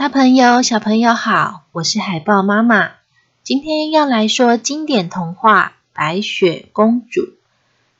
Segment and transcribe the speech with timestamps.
[0.00, 2.92] 大朋友、小朋友好，我是海豹妈妈。
[3.42, 7.20] 今天要来说经典童话《白雪公主》，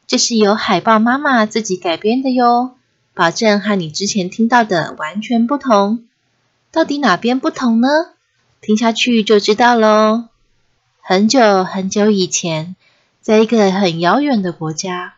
[0.07, 2.71] 这是由海豹妈妈自己改编的哟，
[3.13, 6.07] 保证和你之前听到的完全不同。
[6.73, 7.89] 到底哪边不同呢？
[8.63, 10.29] 听下去就知道喽。
[11.03, 12.77] 很久很久以前，
[13.21, 15.17] 在一个很遥远的国家，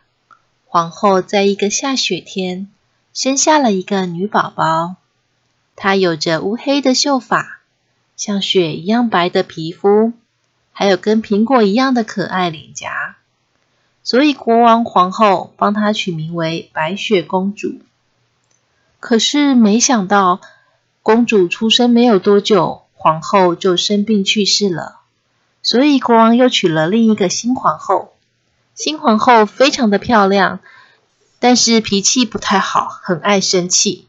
[0.65, 2.67] 皇后在一个下雪天
[3.13, 4.95] 生下了一个女宝宝。
[5.75, 7.59] 她有着乌黑的秀发，
[8.15, 10.13] 像雪一样白的皮肤，
[10.71, 13.15] 还有跟苹果一样的可爱脸颊，
[14.03, 17.79] 所以国王皇后帮她取名为白雪公主。
[18.99, 20.39] 可是没想到，
[21.01, 25.01] 公主出生没有多久，皇后就生病去世了，
[25.61, 28.13] 所以国王又娶了另一个新皇后。
[28.75, 30.59] 新皇后非常的漂亮，
[31.39, 34.07] 但是脾气不太好，很爱生气。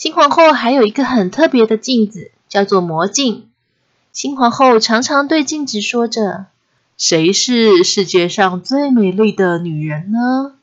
[0.00, 3.50] 新皇后还有一个很特别的镜子，叫做魔镜。
[4.12, 6.46] 新皇后常常对镜子说着
[6.96, 10.54] ：“谁是世界上最美丽的女人呢？”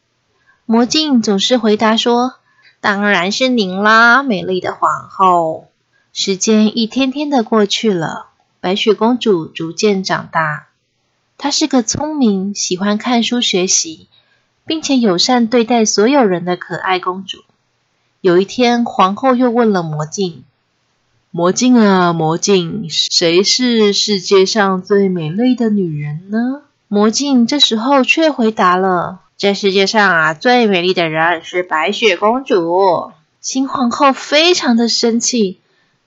[0.66, 2.34] 魔镜总是回答说
[2.82, 5.68] ：“当然是您啦，美丽的皇后。”
[6.12, 10.70] 时间一天天的过去了，白雪公主逐渐长大。
[11.38, 14.08] 她是个聪明、喜欢看书学习，
[14.66, 17.44] 并且友善对待所有人的可爱公主。
[18.22, 20.44] 有一天，皇后又问了魔镜
[21.30, 35.60] ：“魔镜啊，魔镜，谁是世界上最美丽的女人呢？”魔镜这时候却回答了：“这世界上啊，最美丽的人是白雪公主。”新皇后非常的生气，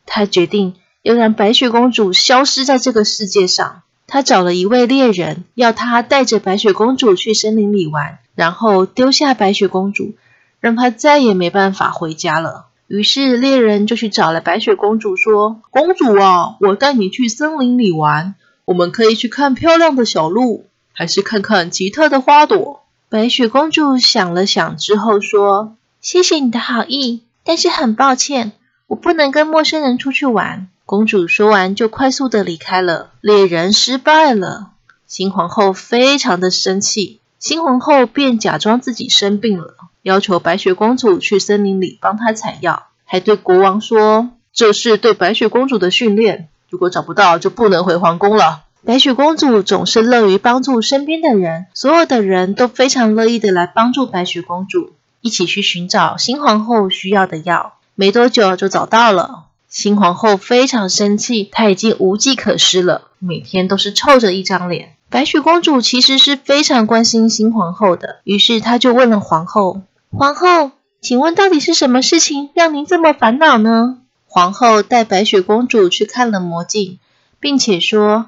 [0.05, 3.83] 她决定要让白雪公主消失在这个世界上。
[4.08, 10.14] 她找了一位猎人，要他带着白雪公主去森林里玩，然后丢下白雪公主。
[10.61, 12.66] 让她再也没办法回家了。
[12.86, 28.52] 于是猎人就去找了白雪公主，说：“公主啊，我带你去森林里玩，我们可以去看漂亮的小鹿，还是看看奇特的花朵？”白雪公主想了想之后说：“谢谢你的好意，但是很抱歉，
[28.89, 33.11] 我不能跟陌生人出去玩。”公主说完就快速的离开了。
[33.20, 34.73] 猎人失败了，
[35.06, 39.77] 新皇后非常的生气，新皇后便假装自己生病了。
[40.02, 57.74] 要求白雪公主去森林里帮她采药，还对国王说：“这是对白雪公主的训练，如果找不到就不能回皇宫了。”白雪公主总是乐于帮助身边的人，所有的人都非常乐意的来帮助白雪公主，一起去寻找新皇后需要的药。
[57.94, 59.44] 没多久就找到了。
[59.68, 64.96] 新皇后非常生气，她已经无计可施了，每天都是臭着一张脸。
[65.11, 69.82] 白雪公主其实是非常关心新皇后的，于是她就问了皇后。
[70.13, 73.98] 皇后，请问到底是什么事情让您这么烦恼呢？
[74.27, 76.98] 皇后带白雪公主去看了魔镜，
[77.39, 78.27] 并且说：“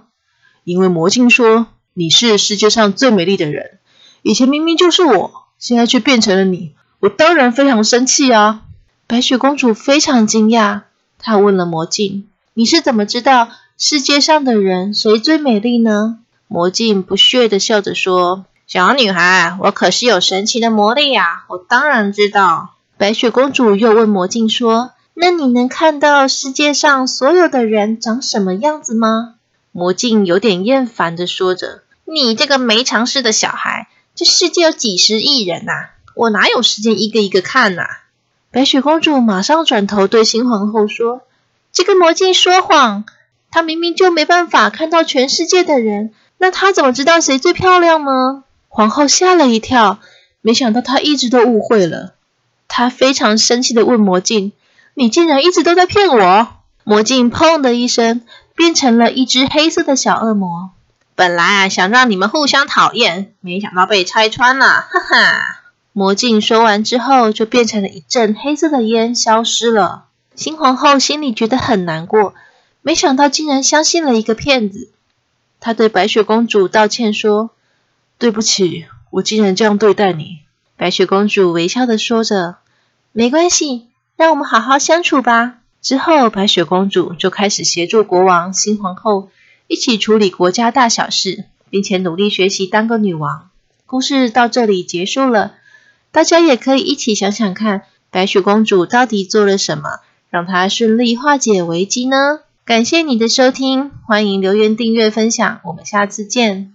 [0.63, 3.79] 因为魔镜说你是世界上最美丽的人，
[4.23, 8.63] 以前明明就是我，现在却变成了你，我当然非常生气啊！”
[9.09, 10.83] 白雪公主非常惊讶，
[11.19, 18.45] 她问了魔镜：“你是怎么知道世界上的人谁最美丽呢？”魔镜不屑的笑着说。
[18.73, 21.45] 小女孩，我可是有神奇的魔力呀！
[21.49, 22.71] 我当然知道。
[22.97, 29.35] 白雪公主又问魔镜说：“那你能看到世界上所有的人长什么样子吗？”
[29.73, 37.83] 魔镜有点厌烦的说着：“你这个没常识的小孩，这世界有几十亿人呐，我哪有时间一个一个看呐？”
[38.51, 41.21] 白雪公主马上转头对新皇后说
[41.75, 43.05] ：“这个魔镜说谎，
[43.51, 48.45] 他明明就没办法看到全世界的人，那他怎么知道谁最漂亮呢？”
[48.75, 49.99] 皇后吓了一跳，
[50.41, 52.15] 没想到她一直都误会了。
[52.69, 54.53] 她非常生气的问魔镜
[54.97, 56.49] ：“你竟然一直都在骗我！”
[56.83, 58.23] 魔镜砰的一声
[58.57, 60.71] 变成了一只黑色的小恶魔。
[61.15, 65.61] 本来啊想让你们互相讨厌，没想到被拆穿了，哈哈！
[65.93, 70.05] 魔镜说完之后，就变成了一阵黑色的烟，消失了。
[70.35, 72.33] 新皇后心里觉得很难过，
[72.81, 74.89] 没想到竟然相信了一个骗子。
[75.61, 77.51] 她对白雪公主道歉说。
[78.23, 80.43] 对不起，我竟然这样对待你。”
[80.79, 82.59] 白雪公主微笑的说着
[83.11, 89.31] ，“没关系，让我们好好相处吧。”之后，白雪公主就开始协助国王、新皇后
[89.67, 93.51] 一起处理国家大小事，并且努力学习当个女王。
[93.87, 95.55] 故事到这里结束了，
[96.13, 97.83] 大家也可以一起想想看，
[98.13, 99.99] 白雪公主到底做了什么，
[100.31, 102.39] 让她顺利化解危机呢？
[102.65, 106.75] 感谢你的收听，欢迎留言、订阅、分享，我们下次见。